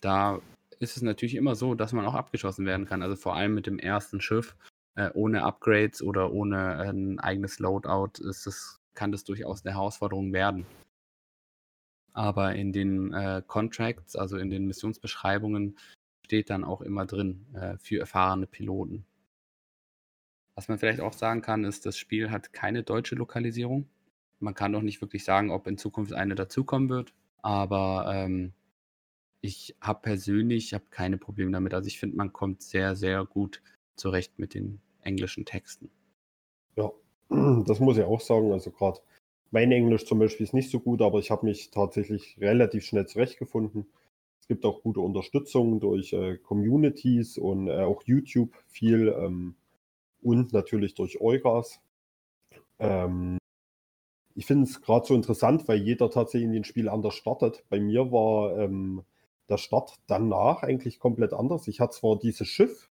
[0.00, 0.40] Da
[0.80, 3.02] ist es natürlich immer so, dass man auch abgeschossen werden kann.
[3.02, 4.56] Also vor allem mit dem ersten Schiff,
[4.96, 10.32] äh, ohne Upgrades oder ohne ein eigenes Loadout, ist es, kann das durchaus eine Herausforderung
[10.32, 10.66] werden.
[12.16, 15.76] Aber in den äh, Contracts, also in den Missionsbeschreibungen,
[16.24, 19.04] steht dann auch immer drin äh, für erfahrene Piloten.
[20.54, 23.90] Was man vielleicht auch sagen kann, ist, das Spiel hat keine deutsche Lokalisierung.
[24.40, 27.12] Man kann doch nicht wirklich sagen, ob in Zukunft eine dazukommen wird.
[27.42, 28.54] Aber ähm,
[29.42, 31.74] ich habe persönlich hab keine Probleme damit.
[31.74, 33.62] Also ich finde, man kommt sehr, sehr gut
[33.94, 35.90] zurecht mit den englischen Texten.
[36.76, 36.90] Ja,
[37.66, 38.52] das muss ich auch sagen.
[38.52, 39.00] Also gerade
[39.50, 43.06] mein Englisch zum Beispiel ist nicht so gut, aber ich habe mich tatsächlich relativ schnell
[43.06, 43.86] zurechtgefunden.
[44.40, 49.54] Es gibt auch gute Unterstützung durch äh, Communities und äh, auch YouTube viel ähm,
[50.22, 51.80] und natürlich durch Eugas.
[52.78, 53.38] Ähm,
[54.34, 57.64] ich finde es gerade so interessant, weil jeder tatsächlich in den Spiel anders startet.
[57.70, 59.02] Bei mir war ähm,
[59.48, 61.68] der Start danach eigentlich komplett anders.
[61.68, 62.90] Ich hatte zwar dieses Schiff,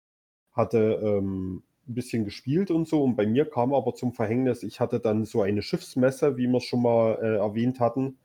[0.53, 3.03] hatte ähm, ein bisschen gespielt und so.
[3.03, 6.57] Und bei mir kam aber zum Verhängnis, ich hatte dann so eine Schiffsmesse, wie wir
[6.57, 8.17] es schon mal äh, erwähnt hatten,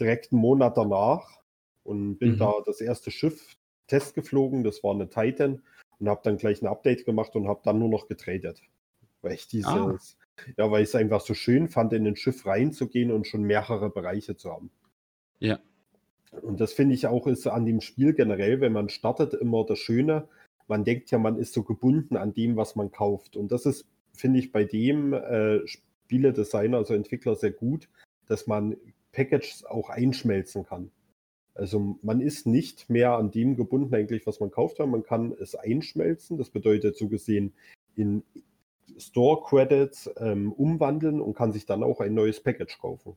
[0.00, 1.40] direkt einen Monat danach
[1.84, 2.38] und bin mhm.
[2.38, 5.62] da das erste Schiff Test geflogen, das war eine Titan
[5.98, 8.60] und habe dann gleich ein Update gemacht und habe dann nur noch getradet.
[9.22, 9.96] Weil ich dieses, ah.
[10.56, 13.90] ja, weil ich es einfach so schön fand, in ein Schiff reinzugehen und schon mehrere
[13.90, 14.70] Bereiche zu haben.
[15.38, 15.58] Ja.
[16.42, 19.78] Und das finde ich auch ist an dem Spiel generell, wenn man startet, immer das
[19.78, 20.28] Schöne,
[20.68, 23.36] man denkt ja, man ist so gebunden an dem, was man kauft.
[23.36, 27.88] Und das ist, finde ich, bei dem äh, Spieledesigner, also Entwickler, sehr gut,
[28.26, 28.76] dass man
[29.12, 30.90] Packages auch einschmelzen kann.
[31.54, 35.32] Also man ist nicht mehr an dem gebunden eigentlich, was man kauft, sondern man kann
[35.40, 36.36] es einschmelzen.
[36.36, 37.54] Das bedeutet so gesehen
[37.94, 38.22] in
[38.98, 43.16] Store Credits ähm, umwandeln und kann sich dann auch ein neues Package kaufen.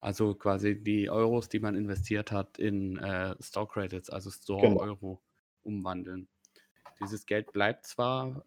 [0.00, 4.80] Also quasi die Euros, die man investiert hat in äh, Store Credits, also Store genau.
[4.80, 5.20] Euro
[5.62, 6.28] umwandeln.
[7.00, 8.44] Dieses Geld bleibt zwar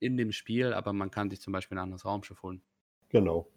[0.00, 2.62] in dem Spiel, aber man kann sich zum Beispiel ein anderes Raumschiff holen.
[3.08, 3.48] Genau.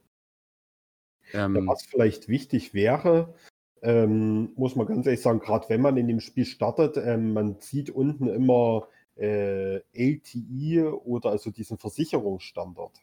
[1.33, 3.33] Ähm, was vielleicht wichtig wäre,
[3.81, 7.59] ähm, muss man ganz ehrlich sagen, gerade wenn man in dem Spiel startet, ähm, man
[7.59, 13.01] sieht unten immer äh, LTI oder also diesen Versicherungsstandard.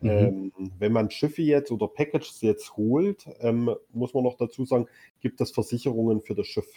[0.00, 0.10] Mhm.
[0.10, 4.86] Ähm, wenn man Schiffe jetzt oder Packages jetzt holt, ähm, muss man noch dazu sagen,
[5.20, 6.72] gibt es Versicherungen für das Schiff.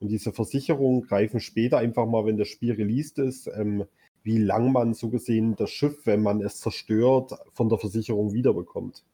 [0.00, 3.84] Und diese Versicherungen greifen später einfach mal, wenn das Spiel released ist, ähm,
[4.22, 9.04] wie lang man so gesehen das Schiff, wenn man es zerstört, von der Versicherung wiederbekommt.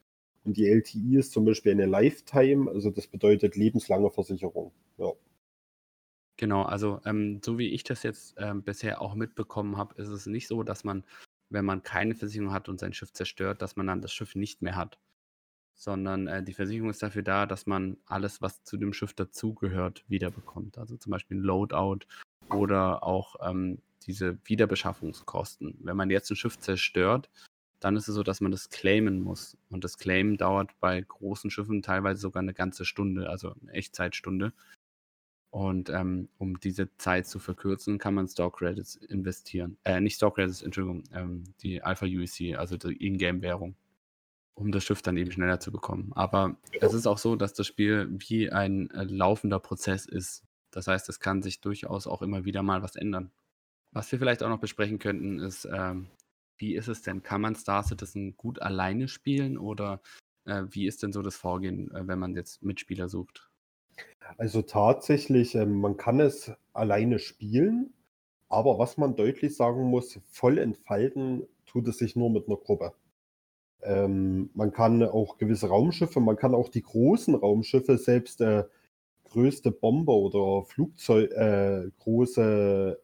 [0.44, 4.72] Und die LTI ist zum Beispiel eine Lifetime, also das bedeutet lebenslange Versicherung.
[4.98, 5.12] Ja.
[6.36, 10.26] Genau, also ähm, so wie ich das jetzt ähm, bisher auch mitbekommen habe, ist es
[10.26, 11.04] nicht so, dass man,
[11.50, 14.62] wenn man keine Versicherung hat und sein Schiff zerstört, dass man dann das Schiff nicht
[14.62, 14.98] mehr hat
[15.80, 20.04] sondern äh, die Versicherung ist dafür da, dass man alles, was zu dem Schiff dazugehört,
[20.08, 20.76] wiederbekommt.
[20.76, 22.00] Also zum Beispiel ein Loadout
[22.50, 25.78] oder auch ähm, diese Wiederbeschaffungskosten.
[25.80, 27.30] Wenn man jetzt ein Schiff zerstört,
[27.80, 29.56] dann ist es so, dass man das claimen muss.
[29.70, 34.52] Und das Claimen dauert bei großen Schiffen teilweise sogar eine ganze Stunde, also eine Echtzeitstunde.
[35.48, 39.78] Und ähm, um diese Zeit zu verkürzen, kann man Stock Credits investieren.
[39.84, 43.76] Äh, nicht Stock Credits, Entschuldigung, ähm, die Alpha UEC, also die Ingame-Währung
[44.60, 46.12] um das Schiff dann eben schneller zu bekommen.
[46.14, 50.44] Aber es ist auch so, dass das Spiel wie ein äh, laufender Prozess ist.
[50.70, 53.30] Das heißt, es kann sich durchaus auch immer wieder mal was ändern.
[53.92, 56.08] Was wir vielleicht auch noch besprechen könnten, ist, ähm,
[56.58, 57.22] wie ist es denn?
[57.22, 60.00] Kann man Star Citizen gut alleine spielen oder
[60.44, 63.50] äh, wie ist denn so das Vorgehen, äh, wenn man jetzt Mitspieler sucht?
[64.36, 67.94] Also tatsächlich, ähm, man kann es alleine spielen,
[68.48, 72.92] aber was man deutlich sagen muss, voll entfalten tut es sich nur mit einer Gruppe.
[73.82, 78.64] Ähm, man kann auch gewisse Raumschiffe, man kann auch die großen Raumschiffe, selbst äh,
[79.24, 83.00] größte Bomber oder Flugzeug, äh, große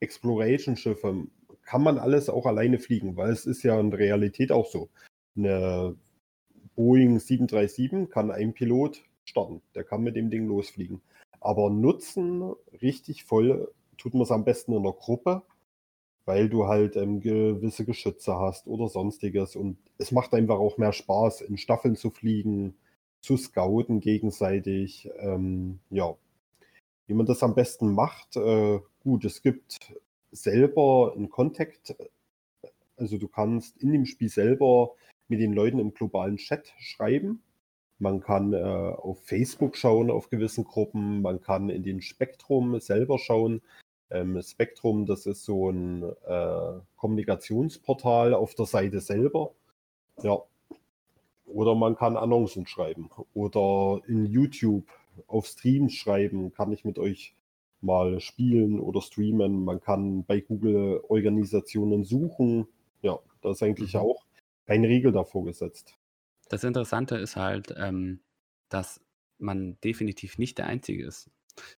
[0.00, 1.26] Exploration-Schiffe,
[1.62, 4.88] kann man alles auch alleine fliegen, weil es ist ja in der Realität auch so.
[5.36, 5.96] Eine
[6.74, 11.00] Boeing 737 kann ein Pilot starten, der kann mit dem Ding losfliegen.
[11.40, 15.42] Aber nutzen richtig voll tut man es am besten in der Gruppe,
[16.30, 19.56] weil du halt ähm, gewisse Geschütze hast oder sonstiges.
[19.56, 22.76] Und es macht einfach auch mehr Spaß, in Staffeln zu fliegen,
[23.20, 25.10] zu scouten gegenseitig.
[25.18, 26.14] Ähm, ja,
[27.08, 29.92] wie man das am besten macht, äh, gut, es gibt
[30.30, 31.96] selber einen Kontakt,
[32.96, 34.94] also du kannst in dem Spiel selber
[35.26, 37.42] mit den Leuten im globalen Chat schreiben.
[37.98, 41.22] Man kann äh, auf Facebook schauen, auf gewissen Gruppen.
[41.22, 43.62] Man kann in den Spektrum selber schauen.
[44.10, 49.52] Ähm, Spektrum, das ist so ein äh, Kommunikationsportal auf der Seite selber.
[50.22, 50.38] Ja.
[51.46, 53.10] Oder man kann Annoncen schreiben.
[53.34, 54.86] Oder in YouTube
[55.26, 57.34] auf Streams schreiben, kann ich mit euch
[57.80, 59.64] mal spielen oder streamen.
[59.64, 62.66] Man kann bei Google Organisationen suchen.
[63.02, 64.00] Ja, da ist eigentlich mhm.
[64.00, 64.24] auch
[64.66, 65.96] keine Regel davor gesetzt.
[66.48, 68.20] Das Interessante ist halt, ähm,
[68.68, 69.00] dass
[69.38, 71.30] man definitiv nicht der Einzige ist.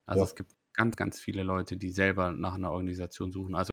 [0.05, 0.25] Also ja.
[0.25, 3.55] es gibt ganz, ganz viele Leute, die selber nach einer Organisation suchen.
[3.55, 3.71] Also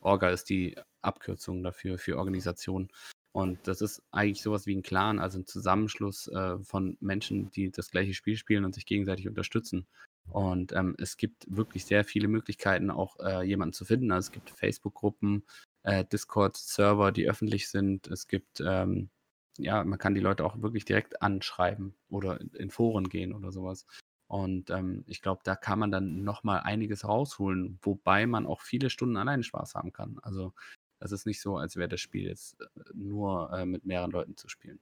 [0.00, 2.88] Orga ist die Abkürzung dafür, für Organisation.
[3.32, 7.70] Und das ist eigentlich sowas wie ein Clan, also ein Zusammenschluss äh, von Menschen, die
[7.70, 9.86] das gleiche Spiel spielen und sich gegenseitig unterstützen.
[10.28, 14.10] Und ähm, es gibt wirklich sehr viele Möglichkeiten, auch äh, jemanden zu finden.
[14.10, 15.44] Also es gibt Facebook-Gruppen,
[15.82, 18.06] äh, Discord-Server, die öffentlich sind.
[18.08, 19.10] Es gibt, ähm,
[19.58, 23.86] ja, man kann die Leute auch wirklich direkt anschreiben oder in Foren gehen oder sowas.
[24.28, 28.90] Und ähm, ich glaube, da kann man dann nochmal einiges rausholen, wobei man auch viele
[28.90, 30.18] Stunden alleine Spaß haben kann.
[30.22, 30.52] Also
[30.98, 34.36] das ist nicht so, als wäre das Spiel jetzt äh, nur äh, mit mehreren Leuten
[34.36, 34.80] zu spielen.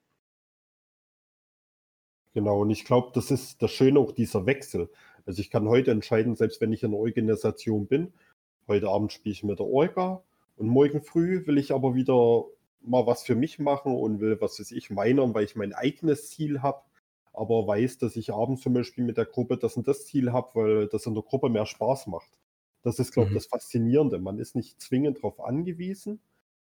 [2.33, 4.91] Genau, und ich glaube, das ist das Schöne auch dieser Wechsel.
[5.27, 8.13] Also ich kann heute entscheiden, selbst wenn ich in einer Organisation bin,
[8.67, 10.23] heute Abend spiele ich mit der Orga
[10.57, 12.45] und morgen früh will ich aber wieder
[12.81, 16.31] mal was für mich machen und will, was weiß ich, meinen, weil ich mein eigenes
[16.31, 16.83] Ziel habe,
[17.35, 20.51] aber weiß, dass ich abends zum Beispiel mit der Gruppe das und das Ziel habe,
[20.55, 22.39] weil das in der Gruppe mehr Spaß macht.
[22.83, 23.37] Das ist, glaube ich, mhm.
[23.37, 24.19] das Faszinierende.
[24.19, 26.21] Man ist nicht zwingend darauf angewiesen,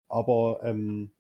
[0.08, 1.10] aber ähm,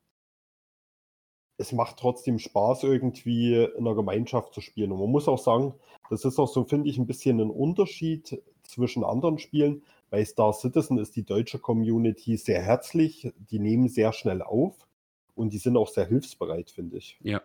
[1.56, 4.92] es macht trotzdem Spaß, irgendwie in einer Gemeinschaft zu spielen.
[4.92, 5.74] Und man muss auch sagen,
[6.08, 9.82] das ist auch so, finde ich, ein bisschen ein Unterschied zwischen anderen Spielen.
[10.08, 14.88] Bei Star Citizen ist die deutsche Community sehr herzlich, die nehmen sehr schnell auf
[15.34, 17.18] und die sind auch sehr hilfsbereit, finde ich.
[17.22, 17.42] Ja.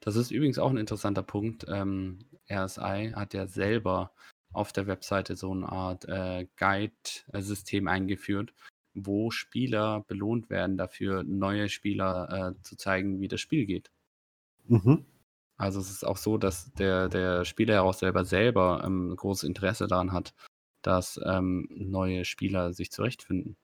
[0.00, 1.66] Das ist übrigens auch ein interessanter Punkt.
[1.68, 4.12] Ähm, RSI hat ja selber
[4.52, 8.52] auf der Webseite so eine Art äh, Guide-System eingeführt,
[8.94, 13.90] wo Spieler belohnt werden dafür, neue Spieler äh, zu zeigen, wie das Spiel geht.
[14.66, 15.04] Mhm.
[15.56, 19.86] Also es ist auch so, dass der, der Spieler auch selber selber ähm, großes Interesse
[19.86, 20.34] daran hat,
[20.82, 23.56] dass ähm, neue Spieler sich zurechtfinden.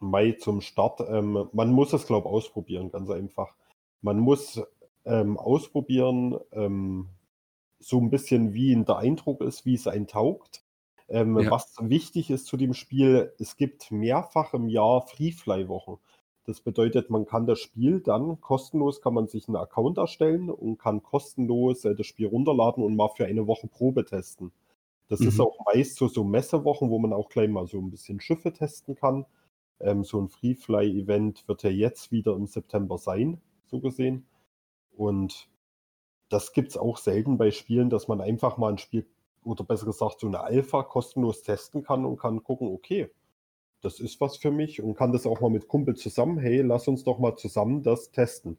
[0.00, 1.00] Mai zum Start.
[1.08, 3.54] Ähm, man muss es, glaube ich, ausprobieren, ganz einfach.
[4.02, 4.60] Man muss
[5.04, 7.08] ähm, ausprobieren, ähm,
[7.78, 10.64] so ein bisschen wie der Eindruck ist, wie es einen taugt.
[11.08, 11.50] Ähm, ja.
[11.50, 15.98] Was wichtig ist zu dem Spiel, es gibt mehrfach im Jahr Freefly-Wochen.
[16.44, 20.78] Das bedeutet, man kann das Spiel dann kostenlos, kann man sich einen Account erstellen und
[20.78, 24.52] kann kostenlos äh, das Spiel runterladen und mal für eine Woche Probe testen.
[25.08, 25.28] Das mhm.
[25.28, 28.52] ist auch meist so, so Messewochen, wo man auch gleich mal so ein bisschen Schiffe
[28.52, 29.26] testen kann.
[29.80, 34.26] Ähm, so ein Freefly-Event wird ja jetzt wieder im September sein, so gesehen.
[35.00, 35.48] Und
[36.28, 39.06] das gibt es auch selten bei Spielen, dass man einfach mal ein Spiel
[39.42, 43.08] oder besser gesagt so eine Alpha kostenlos testen kann und kann gucken, okay,
[43.80, 46.86] das ist was für mich und kann das auch mal mit Kumpel zusammen, hey, lass
[46.86, 48.58] uns doch mal zusammen das testen.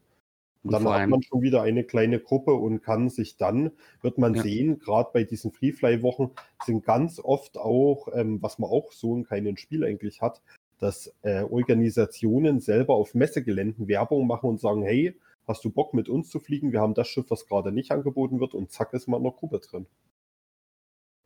[0.64, 4.34] Und, dann hat man schon wieder eine kleine Gruppe und kann sich dann, wird man
[4.34, 4.42] ja.
[4.42, 6.32] sehen, gerade bei diesen Freefly-Wochen
[6.64, 10.42] sind ganz oft auch, ähm, was man auch so in keinem Spiel eigentlich hat,
[10.80, 16.08] dass äh, Organisationen selber auf Messegeländen Werbung machen und sagen, hey, hast du Bock mit
[16.08, 16.72] uns zu fliegen?
[16.72, 19.32] Wir haben das Schiff, was gerade nicht angeboten wird und zack ist man in der
[19.32, 19.86] Gruppe drin.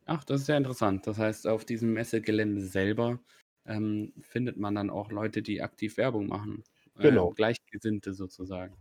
[0.05, 1.05] Ach, das ist ja interessant.
[1.05, 3.19] Das heißt, auf diesem Messegelände selber
[3.65, 6.63] ähm, findet man dann auch Leute, die aktiv Werbung machen.
[6.97, 7.31] Äh, genau.
[7.31, 8.75] Äh, Gleichgesinnte sozusagen.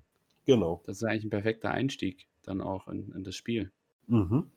[0.47, 0.83] Genau.
[0.87, 3.73] Das ist eigentlich ein perfekter Einstieg dann auch in, in das Spiel.
[4.07, 4.51] Mhm.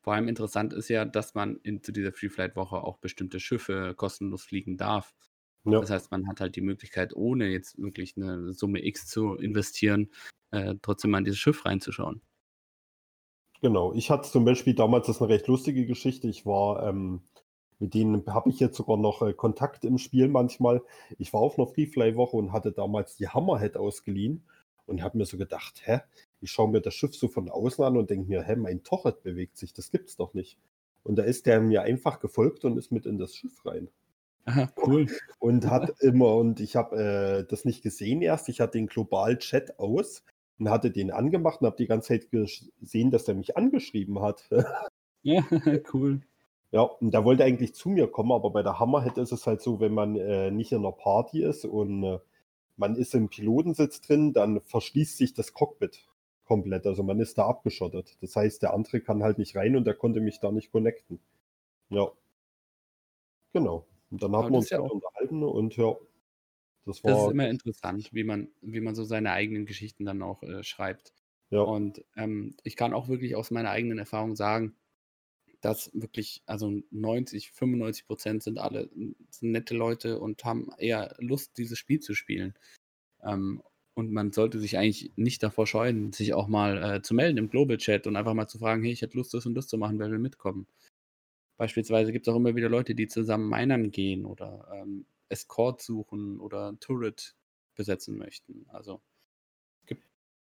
[0.00, 3.40] Vor allem interessant ist ja, dass man in, zu dieser Free Flight Woche auch bestimmte
[3.40, 5.14] Schiffe kostenlos fliegen darf.
[5.66, 5.80] Ja.
[5.80, 10.10] Das heißt, man hat halt die Möglichkeit, ohne jetzt wirklich eine Summe X zu investieren,
[10.52, 12.22] äh, trotzdem mal in dieses Schiff reinzuschauen.
[13.62, 17.22] Genau, ich hatte zum Beispiel damals, das ist eine recht lustige Geschichte, ich war, ähm,
[17.78, 20.82] mit denen habe ich jetzt sogar noch äh, Kontakt im Spiel manchmal.
[21.18, 24.44] Ich war auf einer Freefly-Woche und hatte damals die Hammerhead ausgeliehen
[24.86, 26.00] und habe mir so gedacht, hä,
[26.40, 29.22] ich schaue mir das Schiff so von außen an und denke mir, hä, mein Torret
[29.22, 30.58] bewegt sich, das gibt's doch nicht.
[31.02, 33.88] Und da ist der mir einfach gefolgt und ist mit in das Schiff rein.
[34.46, 35.06] Aha, cool.
[35.40, 39.78] Und hat immer, und ich habe äh, das nicht gesehen erst, ich hatte den Global-Chat
[39.80, 40.22] aus
[40.58, 44.48] und hatte den angemacht und habe die ganze Zeit gesehen, dass er mich angeschrieben hat.
[45.22, 45.42] Ja,
[45.92, 46.20] cool.
[46.70, 49.60] Ja, und der wollte eigentlich zu mir kommen, aber bei der Hammerhead ist es halt
[49.60, 52.20] so, wenn man äh, nicht in einer Party ist und äh,
[52.76, 56.06] man ist im Pilotensitz drin, dann verschließt sich das Cockpit
[56.44, 56.86] komplett.
[56.86, 58.16] Also man ist da abgeschottet.
[58.20, 61.18] Das heißt, der andere kann halt nicht rein und der konnte mich da nicht connecten.
[61.90, 62.12] Ja.
[63.52, 63.84] Genau.
[64.10, 65.96] Und dann haben wir uns ja halt unterhalten und ja.
[66.84, 70.22] Das, war das ist immer interessant, wie man, wie man so seine eigenen Geschichten dann
[70.22, 71.12] auch äh, schreibt.
[71.50, 71.62] Ja.
[71.62, 74.76] Und ähm, ich kann auch wirklich aus meiner eigenen Erfahrung sagen,
[75.60, 78.88] dass wirklich, also 90, 95 Prozent sind alle
[79.30, 82.54] sind nette Leute und haben eher Lust, dieses Spiel zu spielen.
[83.24, 83.62] Ähm,
[83.94, 87.48] und man sollte sich eigentlich nicht davor scheuen, sich auch mal äh, zu melden im
[87.48, 89.78] Global Chat und einfach mal zu fragen, hey, ich hätte Lust, das und das zu
[89.78, 90.66] machen, wer will mitkommen.
[91.56, 96.40] Beispielsweise gibt es auch immer wieder Leute, die zusammen minern gehen oder ähm, Escort suchen
[96.40, 97.34] oder Turret
[97.74, 98.66] besetzen möchten.
[98.68, 99.00] Also
[99.82, 100.02] es gibt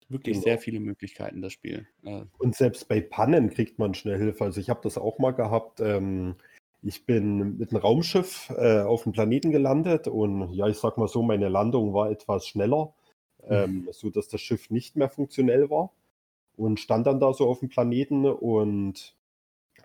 [0.09, 0.45] wirklich genau.
[0.45, 1.87] sehr viele Möglichkeiten, das Spiel.
[2.05, 4.45] Äh, und selbst bei Pannen kriegt man schnell Hilfe.
[4.45, 5.81] Also ich habe das auch mal gehabt.
[5.81, 6.37] Ähm,
[6.83, 11.09] ich bin mit einem Raumschiff äh, auf dem Planeten gelandet und ja, ich sag mal
[11.09, 12.95] so, meine Landung war etwas schneller
[13.49, 15.93] ähm, so dass das Schiff nicht mehr funktionell war
[16.57, 19.15] und stand dann da so auf dem Planeten und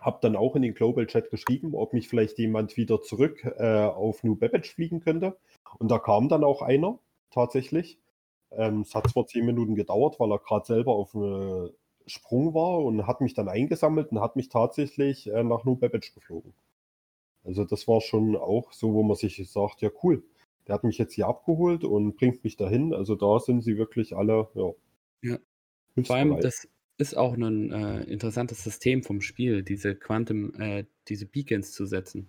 [0.00, 3.84] habe dann auch in den Global Chat geschrieben, ob mich vielleicht jemand wieder zurück äh,
[3.84, 5.36] auf New Babbage fliegen könnte.
[5.78, 6.98] Und da kam dann auch einer
[7.30, 7.98] tatsächlich.
[8.50, 11.70] Ähm, es hat zwar zehn Minuten gedauert, weil er gerade selber auf einem
[12.06, 16.14] Sprung war und hat mich dann eingesammelt und hat mich tatsächlich äh, nach New Babbage
[16.14, 16.54] geflogen.
[17.44, 20.24] Also das war schon auch so, wo man sich sagt, ja cool,
[20.66, 22.92] der hat mich jetzt hier abgeholt und bringt mich dahin.
[22.92, 24.72] Also da sind sie wirklich alle, ja.
[25.22, 25.38] Ja.
[26.04, 31.26] Vor allem, das ist auch ein äh, interessantes System vom Spiel, diese Quantum, äh, diese
[31.26, 32.28] Beacons zu setzen.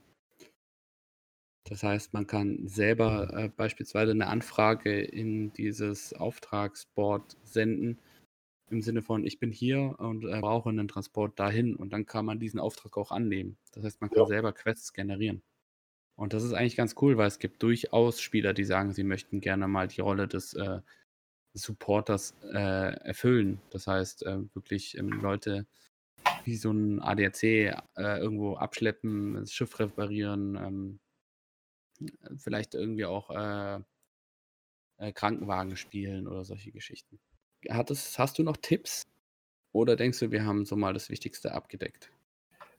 [1.69, 7.99] Das heißt, man kann selber äh, beispielsweise eine Anfrage in dieses Auftragsboard senden,
[8.69, 12.25] im Sinne von, ich bin hier und äh, brauche einen Transport dahin und dann kann
[12.25, 13.57] man diesen Auftrag auch annehmen.
[13.73, 14.27] Das heißt, man kann ja.
[14.27, 15.41] selber Quests generieren.
[16.15, 19.39] Und das ist eigentlich ganz cool, weil es gibt durchaus Spieler, die sagen, sie möchten
[19.39, 20.81] gerne mal die Rolle des äh,
[21.57, 23.59] Supporters äh, erfüllen.
[23.71, 25.65] Das heißt, äh, wirklich ähm, Leute
[26.43, 30.99] wie so ein ADAC äh, irgendwo abschleppen, das Schiff reparieren, ähm,
[32.37, 33.79] vielleicht irgendwie auch äh,
[34.97, 37.19] äh, Krankenwagen spielen oder solche Geschichten.
[37.69, 39.03] Hat es, hast du noch Tipps?
[39.73, 42.11] Oder denkst du, wir haben so mal das Wichtigste abgedeckt?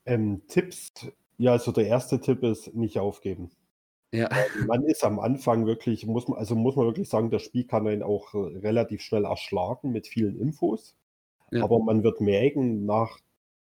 [0.04, 0.92] Ähm, Tipps
[1.38, 3.50] ja, also der erste Tipp ist, nicht aufgeben.
[4.12, 4.30] Ja.
[4.66, 7.86] Man ist am Anfang wirklich, muss man, also muss man wirklich sagen, das Spiel kann
[7.86, 10.96] einen auch äh, relativ schnell erschlagen mit vielen Infos.
[11.50, 11.62] Ja.
[11.62, 13.18] Aber man wird merken, nach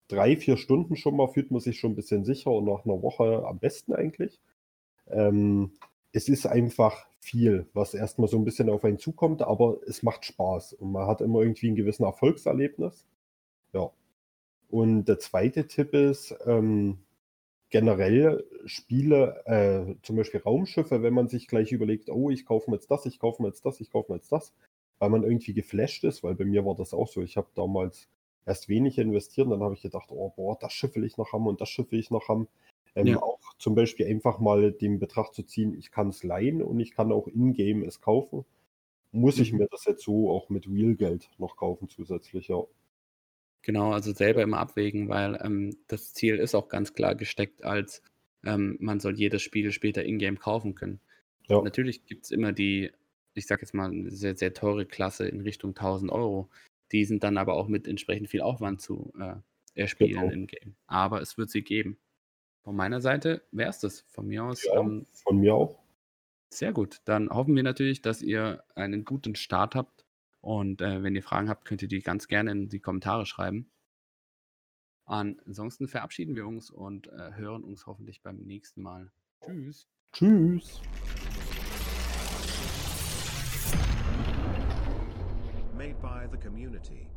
[0.09, 3.03] drei, vier Stunden schon mal fühlt man sich schon ein bisschen sicher und nach einer
[3.03, 4.41] Woche am besten eigentlich.
[5.09, 5.73] Ähm,
[6.13, 10.25] es ist einfach viel, was erstmal so ein bisschen auf einen zukommt, aber es macht
[10.25, 13.05] Spaß und man hat immer irgendwie ein gewissen Erfolgserlebnis.
[13.73, 13.91] Ja.
[14.69, 16.99] Und der zweite Tipp ist, ähm,
[17.71, 22.77] generell Spiele, äh, zum Beispiel Raumschiffe, wenn man sich gleich überlegt, oh, ich kaufe mir
[22.77, 24.55] jetzt das, ich kaufe mir jetzt das, ich kaufe mir jetzt das,
[24.99, 27.23] weil man irgendwie geflasht ist, weil bei mir war das auch so.
[27.23, 28.09] Ich habe damals
[28.47, 31.33] erst wenig investiert und dann habe ich gedacht, oh, boah, das Schiff will ich noch
[31.33, 32.49] haben und das Schiff will ich noch haben.
[32.95, 33.23] Ähm, ja.
[33.23, 36.93] Auch zum Beispiel einfach mal den Betracht zu ziehen, ich kann es leihen und ich
[36.93, 38.45] kann auch in-game es kaufen.
[39.13, 39.59] Muss ich mhm.
[39.59, 42.63] mir das jetzt so auch mit Real-Geld noch kaufen zusätzlich, ja.
[43.67, 48.01] Genau, also selber immer abwägen, weil ähm, das Ziel ist auch ganz klar gesteckt als,
[48.45, 51.01] ähm, man soll jedes Spiel später in-game kaufen können.
[51.49, 51.61] Ja.
[51.61, 52.93] Natürlich gibt es immer die,
[53.35, 56.49] ich sag jetzt mal, sehr, sehr teure Klasse in Richtung 1000 Euro.
[56.93, 59.35] Die sind dann aber auch mit entsprechend viel Aufwand zu äh,
[59.75, 60.33] erspielen genau.
[60.33, 60.77] in-game.
[60.87, 61.99] Aber es wird sie geben.
[62.63, 64.03] Von meiner Seite wäre es das.
[64.03, 64.65] Von mir aus.
[64.65, 65.77] Ja, ähm, von mir auch.
[66.51, 67.01] Sehr gut.
[67.05, 70.06] Dann hoffen wir natürlich, dass ihr einen guten Start habt
[70.47, 73.69] und äh, wenn ihr Fragen habt, könnt ihr die ganz gerne in die Kommentare schreiben.
[75.05, 79.11] Ansonsten verabschieden wir uns und äh, hören uns hoffentlich beim nächsten Mal.
[79.45, 79.89] Tschüss.
[80.12, 80.81] Tschüss.
[85.77, 87.09] Made by the community.